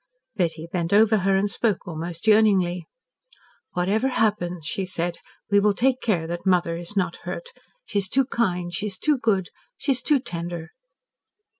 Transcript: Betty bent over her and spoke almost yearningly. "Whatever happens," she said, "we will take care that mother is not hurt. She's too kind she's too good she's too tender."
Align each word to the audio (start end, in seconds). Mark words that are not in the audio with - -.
Betty 0.35 0.65
bent 0.71 0.93
over 0.93 1.17
her 1.17 1.37
and 1.37 1.47
spoke 1.47 1.87
almost 1.87 2.25
yearningly. 2.25 2.87
"Whatever 3.73 4.07
happens," 4.07 4.65
she 4.65 4.83
said, 4.83 5.19
"we 5.51 5.59
will 5.59 5.75
take 5.75 6.01
care 6.01 6.25
that 6.25 6.43
mother 6.43 6.75
is 6.75 6.97
not 6.97 7.17
hurt. 7.17 7.49
She's 7.85 8.09
too 8.09 8.25
kind 8.25 8.73
she's 8.73 8.97
too 8.97 9.19
good 9.19 9.49
she's 9.77 10.01
too 10.01 10.17
tender." 10.19 10.69